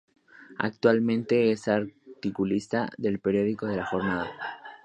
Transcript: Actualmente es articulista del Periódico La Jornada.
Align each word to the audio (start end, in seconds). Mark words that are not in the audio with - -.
Actualmente 0.57 1.51
es 1.51 1.67
articulista 1.67 2.89
del 2.97 3.19
Periódico 3.19 3.67
La 3.67 3.85
Jornada. 3.85 4.31